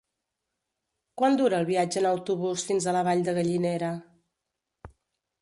[1.21, 3.93] Quant dura el viatge en autobús fins a la Vall de Gallinera?